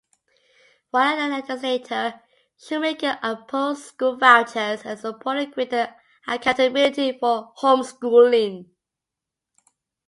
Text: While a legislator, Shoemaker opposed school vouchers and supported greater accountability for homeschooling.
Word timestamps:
While 0.89 1.19
a 1.19 1.29
legislator, 1.29 2.23
Shoemaker 2.57 3.19
opposed 3.21 3.83
school 3.83 4.17
vouchers 4.17 4.81
and 4.83 4.99
supported 4.99 5.53
greater 5.53 5.95
accountability 6.27 7.19
for 7.19 7.53
homeschooling. 7.59 8.71